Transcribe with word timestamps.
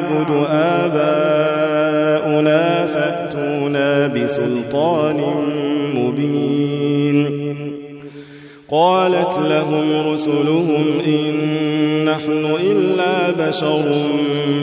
يعبد 0.00 0.30
آباؤنا 0.80 1.76
فأتونا 2.86 4.06
بسلطان 4.06 5.20
مبين. 5.94 7.18
قالت 8.70 9.38
لهم 9.50 10.12
رسلهم 10.14 10.84
إن 11.06 11.34
نحن 12.04 12.44
إلا 12.70 13.30
بشر 13.48 13.84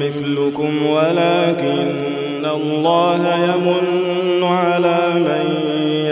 مثلكم 0.01 0.85
ولكن 0.85 1.87
الله 2.45 3.21
يمن 3.43 4.43
على 4.43 4.99
من 5.15 5.45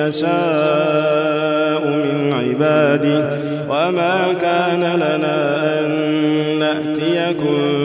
يشاء 0.07 1.83
من 1.87 2.33
عباده. 2.33 3.39
وما 3.69 4.33
كان 4.41 4.83
لنا 4.95 5.37
أن 5.79 5.89
نأتيكم 6.59 7.84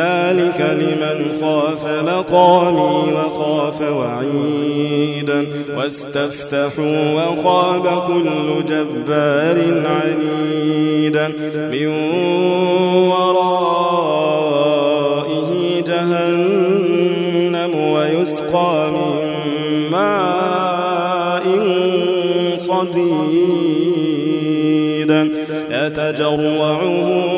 ذلك 0.00 0.60
لمن 0.60 1.18
خاف 1.40 1.86
مقامي 1.86 3.12
وخاف 3.12 3.80
وعيدا 3.80 5.46
واستفتحوا 5.76 7.12
وخاب 7.14 7.84
كل 8.06 8.48
جبار 8.68 9.58
عنيدا 9.86 11.28
من 11.72 11.88
ورائه 13.08 14.20
جهنم 15.86 17.74
ويسقى 17.74 18.90
من 18.90 19.14
ماء 19.90 21.44
صديدا 22.56 23.60
يتجرعه 25.70 27.29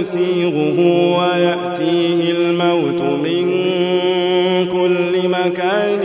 يسيغه 0.00 0.78
ويأتيه 1.18 2.30
الموت 2.30 3.02
من 3.02 3.44
كل 4.72 5.28
مكان 5.28 6.04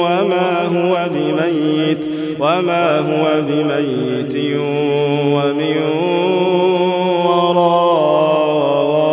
وما 0.00 0.62
هو 0.66 1.08
بميت 1.14 2.02
وما 2.40 2.98
هو 2.98 3.24
بميت 3.48 4.34
ومن 5.34 5.78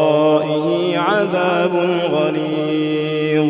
ورائه 0.05 0.97
عذاب 0.97 1.73
غليظ. 2.13 3.49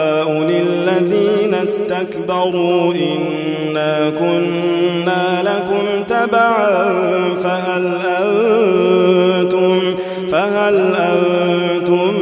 للذين 0.81 1.53
استكبروا 1.53 2.93
إنا 2.93 4.09
كنا 4.09 5.41
لكم 5.43 6.03
تبعا 6.09 6.89
فهل 7.43 7.91
أنتم 8.19 9.79
فهل 10.31 10.75
أنتم 10.95 12.13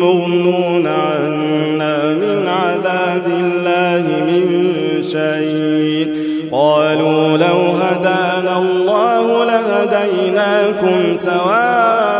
مغنون 0.00 0.86
عنا 0.86 2.14
من 2.14 2.48
عذاب 2.48 3.26
الله 3.26 4.04
من 4.26 4.62
شيء؟ 5.02 6.30
قالوا 6.52 7.36
لو 7.36 7.58
هدانا 7.82 8.58
الله 8.58 9.44
لهديناكم 9.44 11.16
سواء 11.16 12.19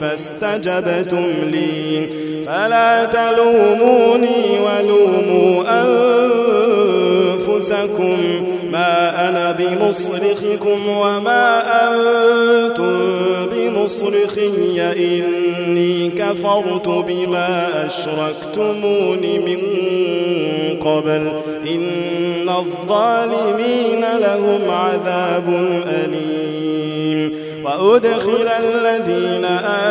فاستجبتم 0.00 1.26
لي. 1.50 2.08
فلا 2.46 3.04
تلوموني 3.04 4.58
ولوموا 4.60 5.64
أنفسكم. 7.42 8.18
ما 8.72 9.28
أنا 9.28 9.52
بمصرخكم 9.52 10.88
وما 10.88 11.62
أنتم 11.88 12.98
بمصرخي. 13.52 14.80
إني 14.80 16.08
كفرت 16.08 16.88
بما 16.88 17.86
أشركتمون 17.86 19.18
من 19.20 19.58
قبل. 20.80 21.32
إن 21.74 22.48
الظالمين 22.48 24.04
لهم 24.20 24.70
عذاب 24.70 25.78
أليم. 25.86 27.34
وأدخل 27.64 28.48
الذين 28.60 29.44
آمنوا 29.44 29.89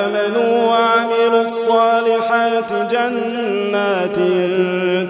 الصالحات 2.60 2.92
جنات 2.92 4.16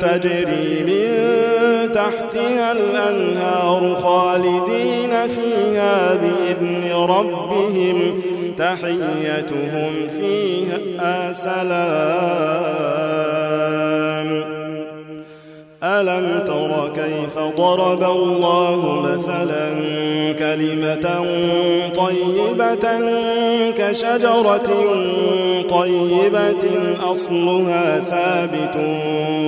تجري 0.01 0.84
من 0.88 1.07
تحتها 1.94 2.72
الأنهار 2.72 3.96
خالدين 3.96 5.28
فيها 5.28 6.13
بإذن 6.13 6.92
ربهم 6.94 8.22
تحيتهم 8.58 10.08
فيها 10.08 11.34
سلام. 11.34 13.28
ألم 16.01 16.44
تر 16.48 16.89
كيف 16.96 17.39
ضرب 17.58 18.03
الله 18.03 19.01
مثلا 19.01 19.70
كلمة 20.39 21.25
طيبة 21.96 23.00
كشجرة 23.77 24.70
طيبة 25.70 26.65
أصلها 27.12 28.00
ثابت 28.00 28.75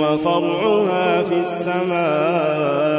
وفرعها 0.01 1.23
في 1.23 1.39
السماء 1.39 2.91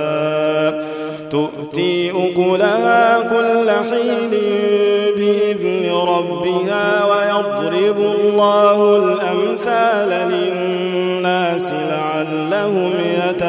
تؤتي 1.30 2.10
أكلها 2.10 3.20
كل 3.20 3.70
حين 3.70 4.30
بإذن 5.16 5.90
ربها 5.92 7.04
ويضرب 7.04 7.98
الله 7.98 8.96
الأمثال 8.96 10.08
للناس 10.08 10.51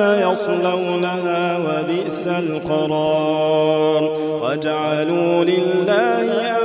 يصلونها 0.00 1.58
وبئس 1.58 2.26
القرار. 2.26 4.16
وجعلوا 4.42 5.44
لله 5.44 6.56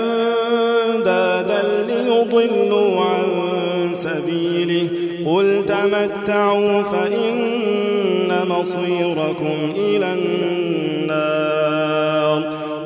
أندادا 0.96 1.64
ليضلوا 1.88 3.02
عن 3.02 3.26
سبيله. 3.94 4.88
قل 5.26 5.64
تمتعوا 5.68 6.84
فإن 6.84 8.48
مصيركم 8.48 9.74
إلى 9.76 10.14
النار. 10.14 11.50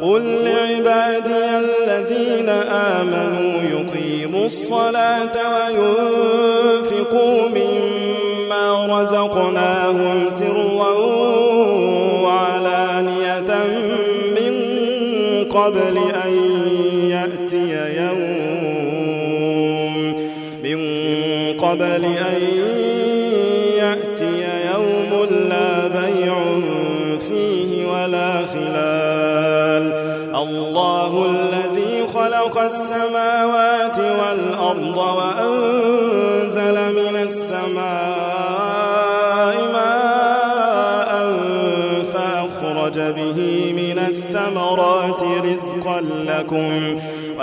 قل 0.02 0.22
لعبادي 0.22 1.44
الذين 1.58 2.50
آمنوا 2.70 3.62
يقيموا 3.72 4.46
الصلاة 4.46 5.36
وينفقوا 5.56 7.42
مما 7.50 9.02
رزقناهم 9.02 10.30
قبل 15.54 15.98
أن 15.98 16.34
يأتي 17.10 17.98
يوم. 17.98 18.44
من 20.64 20.80
قبل 21.58 22.06
أن 22.06 22.73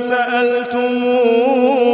سألتموه 0.00 1.90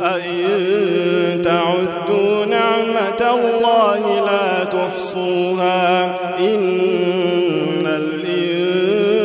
وإن 0.00 1.42
تعدوا 1.44 2.46
نعمة 2.50 3.22
الله 3.34 4.00
لا 4.26 4.64
تحصوها 4.64 6.04
إن 6.38 7.86
الإنسان 7.86 9.18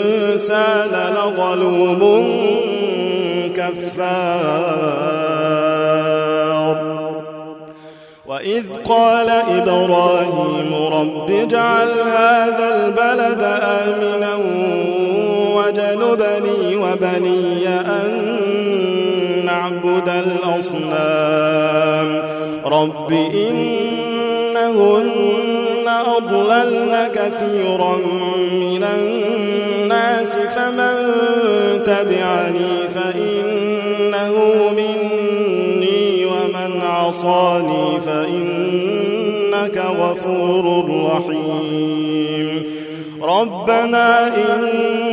لظلوم 1.13 2.01
كفار. 3.55 5.13
وإذ 8.27 8.63
قال 8.89 9.29
إبراهيم 9.29 10.71
رب 10.91 11.31
اجعل 11.31 11.87
هذا 12.05 12.67
البلد 12.75 13.41
آمنا 13.63 14.33
وبني 16.93 17.67
أن 17.67 18.09
نعبد 19.45 20.09
الأصنام. 20.09 22.07
رب 22.65 23.11
إنهن 23.35 25.07
أضللن 26.17 26.93
كثيرا 27.15 27.95
من 28.51 28.83
الناس 28.83 30.31
فمن 30.55 30.95
تبعني 31.85 32.73
فإنه 32.95 34.33
مني 34.77 36.25
ومن 36.25 36.71
عصاني 36.81 37.85
فإنك 38.05 39.77
غفور 39.77 40.65
رحيم. 41.15 42.49
ربنا 43.23 44.07
إني 44.27 45.12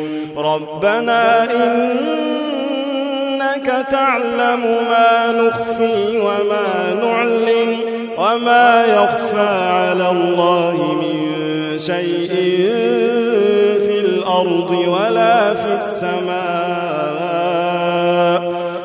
ربنا 0.41 1.43
إنك 1.43 2.01
تعلم 3.91 4.61
ما 4.89 5.31
نخفي 5.31 6.17
وما 6.17 6.93
نعلن 7.03 7.75
وما 8.17 8.85
يخفى 8.85 9.49
على 9.49 10.09
الله 10.09 10.75
من 11.01 11.17
شيء 11.79 12.33
في 13.85 13.99
الأرض 13.99 14.71
ولا 14.71 15.53
في 15.53 15.75
السماء. 15.75 16.41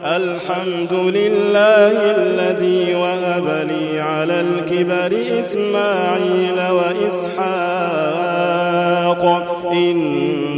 الحمد 0.05 0.93
لله 0.93 1.95
الذي 2.17 2.95
وهب 2.95 3.47
لي 3.69 4.01
على 4.01 4.41
الكبر 4.41 5.13
إسماعيل 5.41 6.59
وإسحاق. 6.71 8.07
إن 9.73 9.99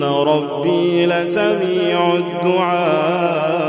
ربي 0.05 1.07
لسميع 1.07 2.15
الدعاء 2.15 3.69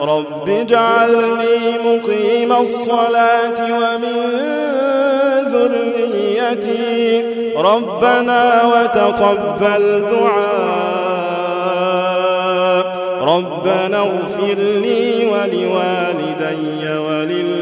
رب 0.00 0.48
اجعلني 0.48 1.78
مقيم 1.86 2.52
الصلاة 2.52 3.58
ومن 3.62 4.30
ذريتي 5.52 7.24
ربنا 7.56 8.62
وتقبل 8.64 10.04
دعاء 10.10 10.72
ربنا 13.22 13.98
اغفر 13.98 14.58
لي 14.58 15.26
ولوالدي 15.26 16.98
وللمؤمنين 16.98 17.61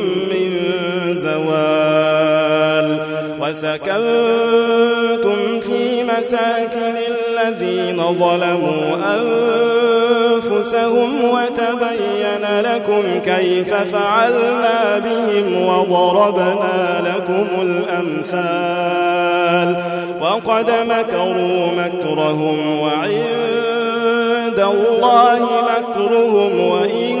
وسكنتم 3.51 5.39
في 5.59 6.03
مساكن 6.03 6.95
الذين 7.07 7.97
ظلموا 8.13 8.95
أنفسهم 10.35 11.23
وتبين 11.23 12.45
لكم 12.61 13.03
كيف 13.25 13.73
فعلنا 13.73 14.99
بهم 14.99 15.67
وضربنا 15.67 17.03
لكم 17.05 17.47
الأمثال 17.61 18.89
وقد 20.21 20.71
مكروا 20.71 21.67
مكرهم 21.77 22.79
وعند 22.81 24.59
الله 24.59 25.39
مكرهم 25.63 26.59
وإن 26.59 27.20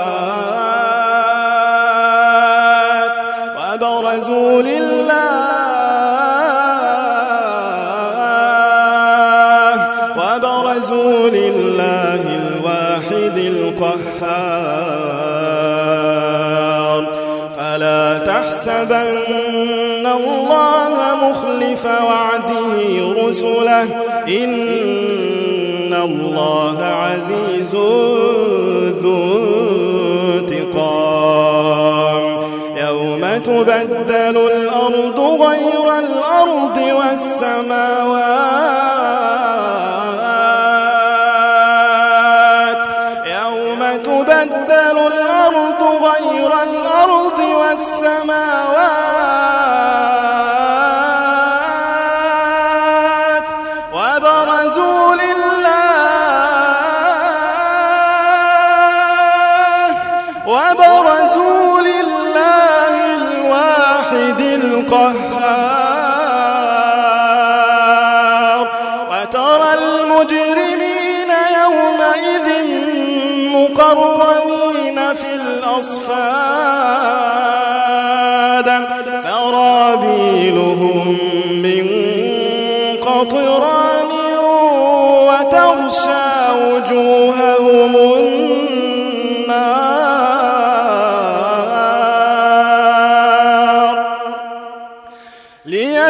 تحسبن 18.25 20.05
الله 20.05 20.93
مخلف 21.23 21.85
وعده 21.85 22.73
رسله. 23.27 23.87
إن 24.27 25.93
الله 25.93 26.77
عزيز 26.83 27.75
ذو 29.01 29.21
انتقام. 30.39 32.23
يوم 32.77 33.21
تبدل 33.45 34.37
الأرض 34.37 35.19
غير 35.19 35.87
الأرض 35.99 36.77
والسماوات 36.77 38.00
والسماوات 52.51 53.47
وبرزوا 53.93 55.15
لله 55.15 55.51
وبرزوا 60.47 61.79
لله 61.81 62.95
الواحد 63.15 64.39
القهار. 64.39 65.30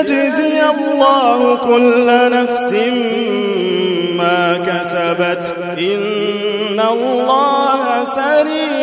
ليجزي 0.01 0.61
الله 0.69 1.55
كل 1.55 2.07
نفس 2.31 2.71
ما 4.17 4.57
كسبت. 4.67 5.43
إن 5.79 6.79
الله 6.79 8.05
سريع 8.05 8.80